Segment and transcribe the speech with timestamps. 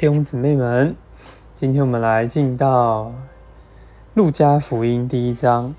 [0.00, 0.96] 弟兄姊妹们，
[1.54, 3.12] 今天我们来进到
[4.14, 5.74] 路加福音第一章。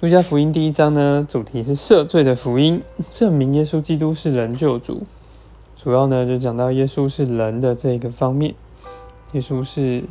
[0.00, 5.02] 路加福音第一章呢，主题是赦罪的福音，证明耶稣基督是人救主。
[5.76, 8.54] 主要呢就讲到耶稣是人的这个方面。
[9.32, 10.04] 耶稣是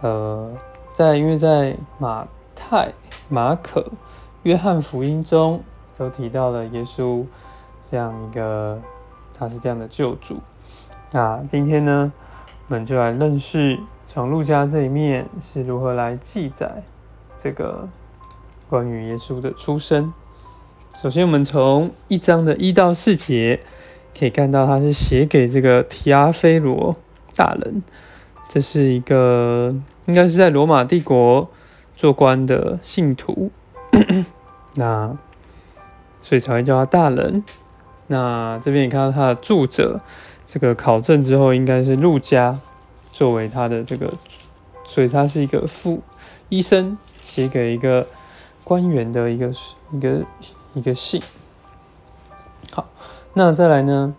[0.00, 0.50] 呃，
[0.94, 2.94] 在因为在马太、
[3.28, 3.84] 马可、
[4.44, 5.60] 约翰福音中
[5.98, 7.26] 都提到了耶稣
[7.90, 8.80] 这样一个，
[9.38, 10.38] 他是这样的救主。
[11.12, 12.10] 那今天呢，
[12.66, 13.78] 我们就来认识
[14.08, 16.82] 从路加这一面是如何来记载
[17.36, 17.86] 这个
[18.70, 20.12] 关于耶稣的出生。
[21.02, 23.60] 首先，我们从一章的一到四节
[24.18, 26.96] 可以看到，他是写给这个提阿菲罗
[27.36, 27.82] 大人，
[28.48, 29.74] 这是一个
[30.06, 31.50] 应该是在罗马帝国
[31.94, 33.50] 做官的信徒，
[34.76, 35.14] 那
[36.22, 37.44] 所以才会叫他大人。
[38.06, 40.00] 那这边也看到他的著者。
[40.54, 42.60] 这个考证之后，应该是陆家
[43.10, 44.14] 作为他的这个，
[44.84, 46.00] 所以他是一个副
[46.48, 48.06] 医生写给一个
[48.62, 49.50] 官员的一个
[49.90, 50.24] 一个
[50.74, 51.20] 一个信。
[52.70, 52.88] 好，
[53.32, 54.14] 那再来呢？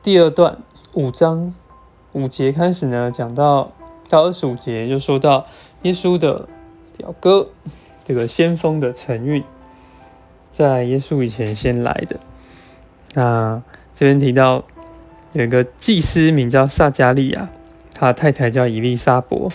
[0.00, 0.58] 第二段
[0.92, 1.52] 五章
[2.12, 3.72] 五节开始呢，讲到
[4.08, 5.44] 到二十五节，就说到
[5.82, 6.48] 耶稣的
[6.96, 7.48] 表哥
[8.04, 9.42] 这个先锋的承运，
[10.52, 12.20] 在耶稣以前先来的。
[13.14, 13.60] 那
[13.92, 14.62] 这边提到。
[15.34, 17.50] 有一个祭司名叫撒加利亚，
[17.92, 19.50] 他太太叫伊丽莎伯，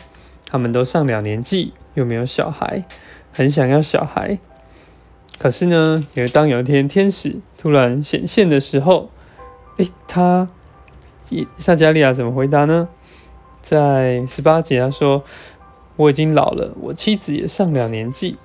[0.45, 2.83] 他们都上了年纪，又没有小孩，
[3.31, 4.38] 很想要小孩。
[5.38, 9.09] 可是呢，有当有一天天使突然显现的时候，
[9.77, 10.47] 诶，他
[11.55, 12.89] 撒加利亚怎么回答呢？
[13.61, 15.23] 在十八节他说
[15.95, 18.38] ：“我已经老了，我妻子也上了年纪。”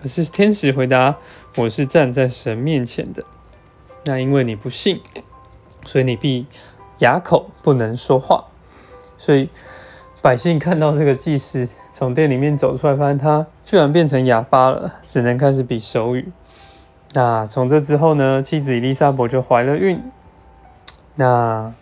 [0.00, 1.16] 可是天使回答
[1.56, 3.24] ：“我是站在神面前的，
[4.04, 5.00] 那因为你不信。”
[5.84, 6.46] 所以你必
[6.98, 8.44] 哑口不能说话，
[9.16, 9.50] 所以
[10.22, 16.32] 百姓看到这个祭司从店里面走出来，发现他居然变成哑巴了，只能开始比手语。
[17.12, 20.02] 那从这之后呢，妻子伊丽莎白就怀了孕。
[21.16, 21.72] 那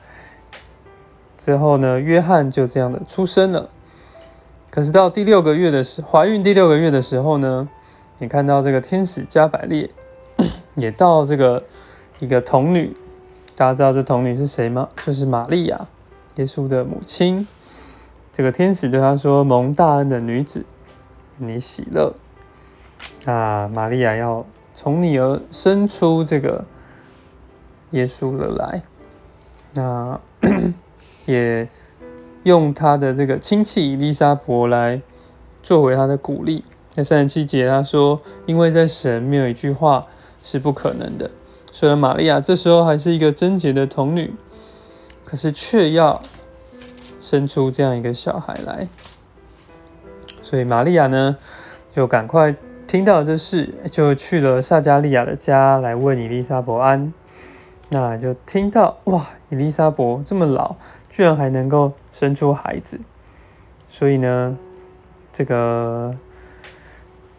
[1.38, 3.70] 之后呢，约翰就这样的出生了。
[4.70, 7.68] 可是到第六个月的时，怀孕第六个月的时候呢，
[8.18, 9.88] 你看到这个天使加百列
[10.76, 11.62] 也到这个
[12.18, 12.94] 一个童女。
[13.54, 14.88] 大家知道这童女是谁吗？
[15.04, 15.86] 就是玛利亚，
[16.36, 17.46] 耶稣的母亲。
[18.32, 20.64] 这个天使对她说：“蒙大恩的女子，
[21.36, 22.14] 你喜乐。
[23.26, 26.64] 啊，玛利亚要从你而生出这个
[27.90, 28.82] 耶稣了来。
[29.74, 30.18] 那
[31.26, 31.68] 也
[32.44, 35.02] 用他的这个亲戚伊丽莎伯来
[35.62, 36.64] 作为他的鼓励。
[36.90, 40.06] 在三十七节，他说：因为在神没有一句话
[40.42, 41.30] 是不可能的。”
[41.74, 44.34] 虽然玛利亚这时候还是一个贞洁的童女，
[45.24, 46.20] 可是却要
[47.18, 48.86] 生出这样一个小孩来。
[50.42, 51.38] 所以玛利亚呢，
[51.90, 52.54] 就赶快
[52.86, 57.12] 听到这事，就去了撒加利亚的家来问伊丽莎伯安。
[57.90, 60.76] 那就听到哇，伊丽莎伯这么老，
[61.08, 63.00] 居然还能够生出孩子。
[63.88, 64.58] 所以呢，
[65.32, 66.14] 这个。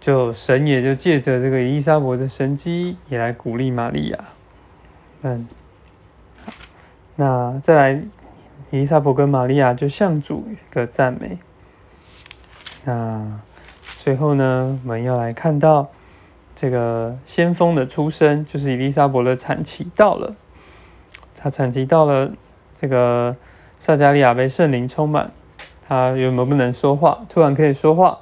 [0.03, 4.19] 就神也就借着这个伊莎伯的神机，也来鼓励玛利亚。
[5.21, 5.47] 嗯，
[7.15, 8.03] 那再来，
[8.69, 11.39] 伊莎伯跟玛利亚就向主一个赞美。
[12.83, 13.39] 那
[14.03, 15.89] 最后呢，我们要来看到
[16.53, 20.35] 这个先锋的出生，就是伊丽莎伯的产期到了。
[21.37, 22.29] 她产期到了，
[22.75, 23.37] 这个
[23.79, 25.31] 撒加利亚被圣灵充满，
[25.87, 28.19] 他原本不能说话，突然可以说话。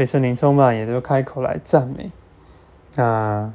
[0.00, 2.10] 被圣灵充满，也就开口来赞美。
[2.96, 3.52] 那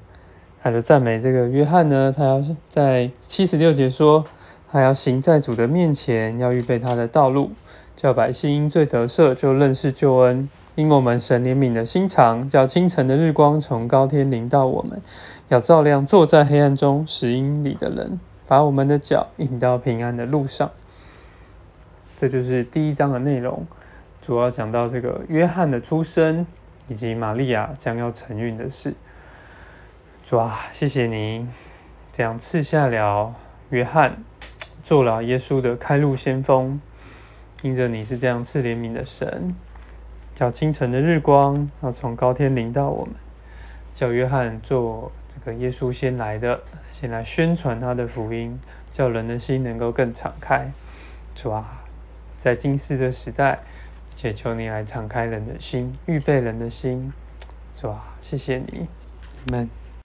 [0.62, 4.24] 他就赞美这个约翰呢，他要在七十六节说，
[4.72, 7.50] 他要行在主的面前，要预备他的道路，
[7.96, 10.48] 叫百姓因罪得赦，就认识救恩。
[10.76, 15.02] 因我们神怜悯的心肠，叫清晨的日光从高天临到我们，
[15.48, 20.70] 要照亮坐在黑暗中十英里的人，把我们的脚引到平安的路上。
[22.16, 23.66] 这就是第一章的内容。
[24.26, 26.48] 主要讲到这个约翰的出生，
[26.88, 28.96] 以及玛利亚将要承孕的事。
[30.24, 31.48] 主啊，谢谢你
[32.12, 33.36] 这样赐下了
[33.70, 34.24] 约翰，
[34.82, 36.82] 做了耶稣的开路先锋。
[37.62, 39.48] 因着你是这样赐怜悯的神，
[40.34, 43.14] 叫清晨的日光要从高天临到我们，
[43.94, 46.62] 叫约翰做这个耶稣先来的，
[46.92, 48.60] 先来宣传他的福音，
[48.92, 50.72] 叫人的心能够更敞开。
[51.36, 51.84] 主啊，
[52.36, 53.60] 在今世的时代。
[54.16, 57.12] 且求你来敞开人的心，预备人的心，
[57.79, 58.16] 是吧？
[58.22, 58.88] 谢谢你，
[59.52, 59.70] 们。